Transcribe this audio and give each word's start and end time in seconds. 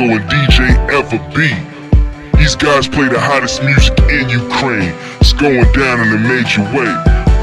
Disco 0.00 0.16
and 0.16 0.30
DJ 0.30 0.88
Ever 0.90 1.18
B. 1.34 2.38
These 2.38 2.56
guys 2.56 2.88
play 2.88 3.08
the 3.08 3.20
hottest 3.20 3.62
music 3.62 3.98
in 4.08 4.30
Ukraine. 4.30 4.94
It's 5.20 5.34
going 5.34 5.70
down 5.72 6.00
in 6.00 6.14
a 6.14 6.18
major 6.18 6.62
way. 6.72 6.88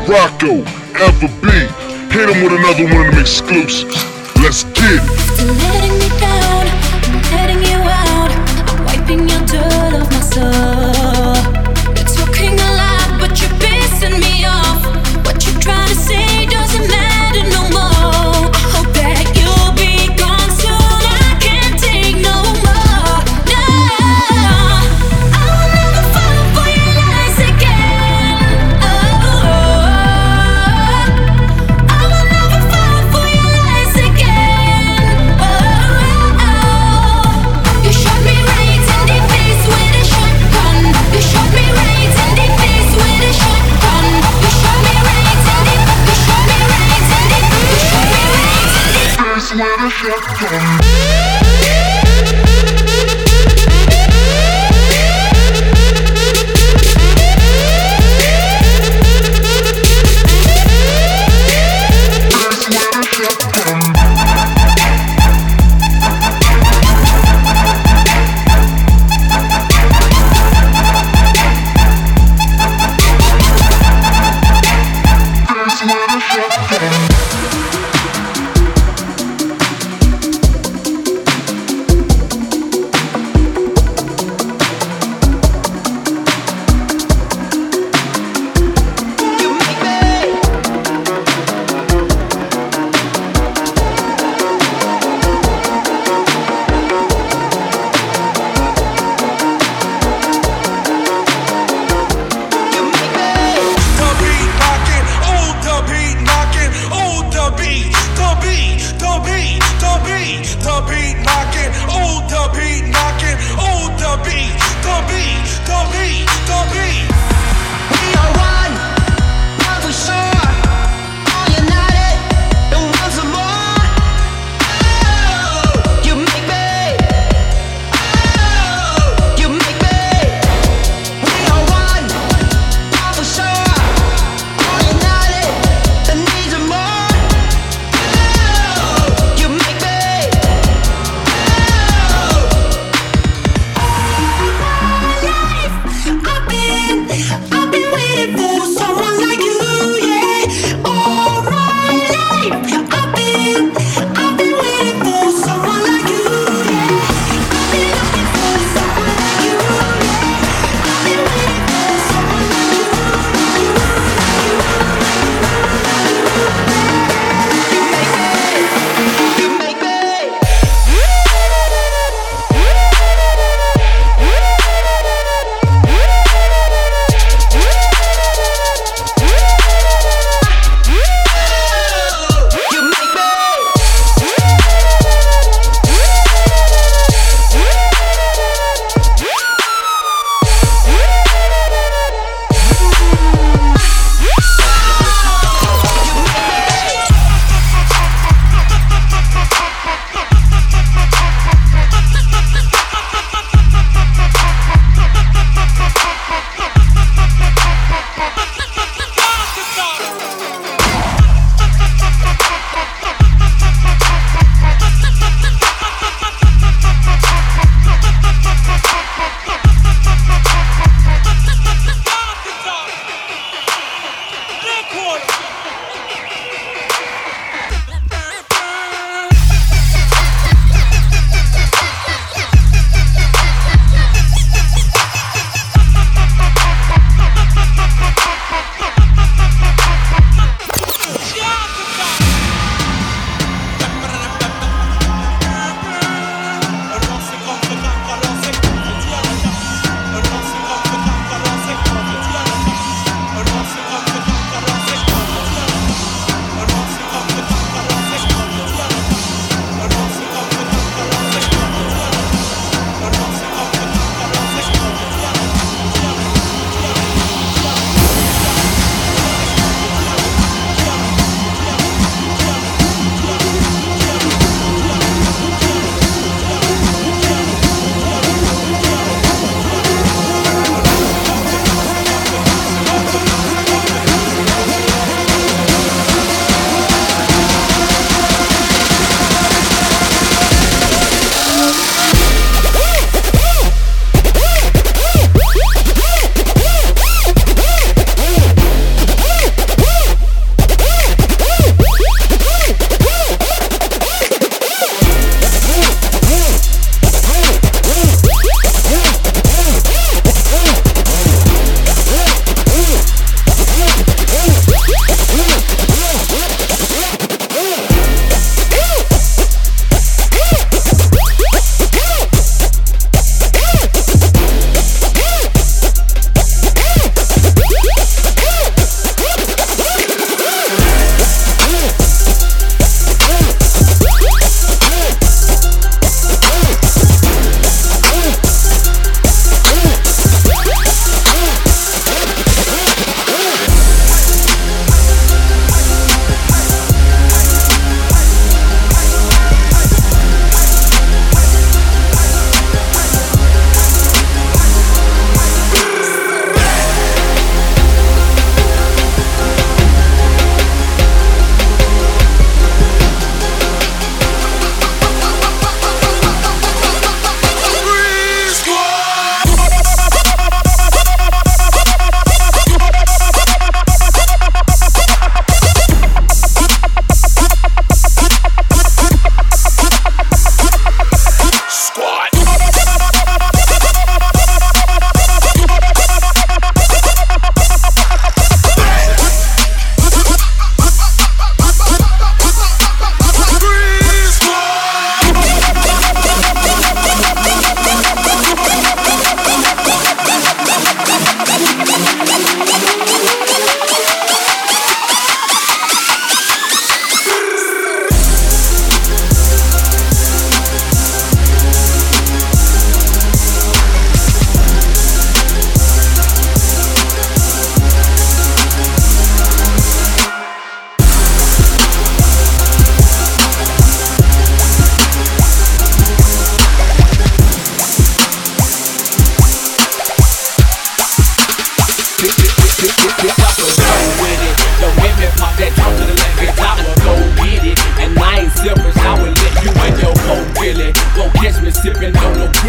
Rocco, 0.07 0.63
Ever 0.97 1.27
B. 1.41 1.49
Hit 2.11 2.29
him 2.29 2.43
with 2.43 2.53
another 2.53 2.85
one 2.85 3.05
of 3.05 3.11
them 3.13 3.21
exclusives. 3.21 3.95
Let's 4.41 4.63
get 4.63 5.01
it. 5.03 5.96
wish 49.87 50.03
I'd. 50.03 51.56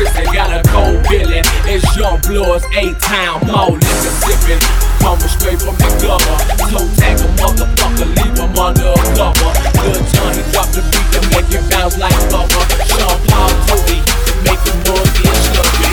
Chris 0.09 0.27
and 0.27 0.35
got 0.35 0.51
a 0.53 0.63
cold 0.69 1.07
feeling. 1.07 1.45
It's 1.67 1.85
YoungBloodZ, 1.97 2.65
eight 2.77 2.99
town, 3.01 3.47
mall 3.47 3.73
liquor 3.73 4.15
sipping. 4.25 4.61
Coming 5.01 5.29
straight 5.29 5.61
from 5.61 5.77
the 5.77 5.89
gutter. 6.03 6.39
Toe 6.71 6.89
tag 6.97 7.21
a 7.21 7.29
motherfucker, 7.39 8.09
leave 8.17 8.37
him 8.39 8.59
under 8.59 8.93
a 8.93 9.05
cover. 9.17 9.53
Good 9.83 10.05
Johnny 10.13 10.43
drop 10.53 10.69
the 10.73 10.83
beat 10.91 11.11
and 11.17 11.27
make 11.33 11.51
it 11.53 11.65
bounce 11.71 11.99
like 11.99 12.17
rubber. 12.33 12.65
Sean 12.89 13.19
Paul 13.29 13.53
Cody, 13.69 14.01
make 14.45 14.61
the 14.65 14.75
money 14.87 15.23
and 15.29 15.41
shove 15.53 15.73
it. 15.79 15.93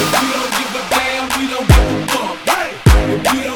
If 0.00 0.16
you 0.20 0.28
don't 0.30 0.52
give 0.58 0.74
a 0.76 0.82
damn, 0.90 1.24
we 1.36 1.42
don't 1.50 1.66
give 1.68 1.88
a 1.90 2.06
fuck. 2.12 2.36
Hey! 2.48 2.70
If 3.14 3.24
you 3.34 3.49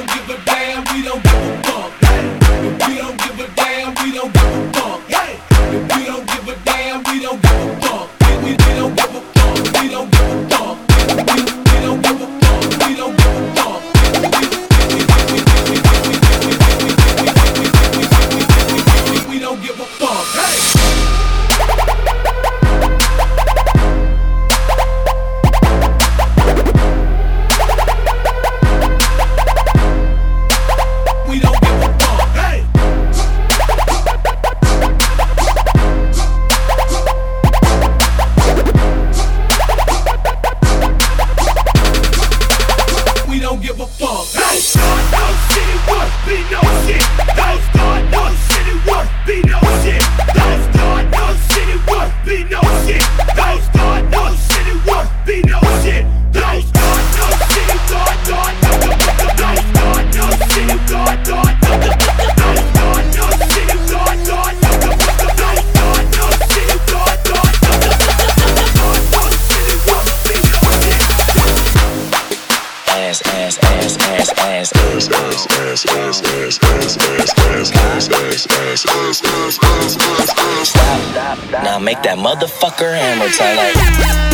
make 81.85 82.03
that 82.03 82.17
motherfucker 82.17 82.97
hammer 82.97 83.29
time 83.37 84.34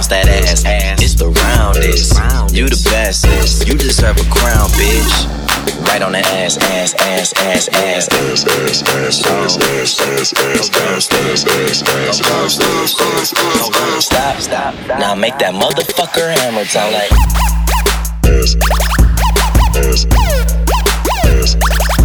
bounce 0.00 0.08
that 0.08 0.28
ass. 0.28 0.64
It's 1.02 1.14
the 1.14 1.28
roundest, 1.28 2.16
you 2.56 2.68
the 2.68 2.80
bestest. 2.88 3.68
You 3.68 3.74
deserve 3.76 4.16
a 4.16 4.24
crown, 4.32 4.68
bitch. 4.80 5.28
Right 5.86 6.00
on 6.00 6.12
the 6.12 6.20
ass, 6.40 6.56
ass, 6.56 6.94
ass, 6.94 7.32
ass, 7.36 7.68
ass. 7.68 8.08
Ass, 8.08 8.46
ass, 8.46 8.82
ass, 8.82 9.20
ass, 9.20 9.20
ass, 9.20 9.56
ass, 9.56 10.00
ass, 10.00 10.32
ass, 10.32 10.32
ass, 10.32 10.72
ass, 10.72 11.12
ass, 11.12 11.44
ass, 11.44 11.82
ass, 11.82 12.20
ass, 12.20 13.32
ass. 13.36 14.06
Stop, 14.06 14.40
stop. 14.40 14.74
Now 14.98 15.14
make 15.14 15.36
that 15.38 15.52
motherfucker 15.52 16.32
hammer 16.32 16.64
sound 16.64 16.94
like. 16.94 17.12
Ass, 18.24 18.56
ass, 19.76 20.06
ass, 21.26 21.56
ass, 21.56 21.99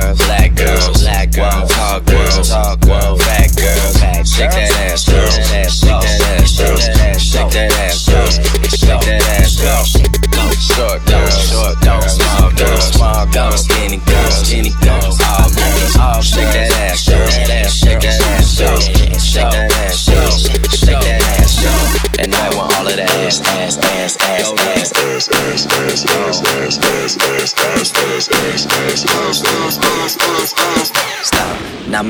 girls, 0.00 0.18
black 0.26 0.54
girls, 0.54 1.02
black 1.02 1.30
girls. 1.32 1.73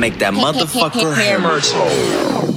Make 0.04 0.18
that 0.18 0.34
motherfucker 0.44 1.14
hammer. 1.14 2.50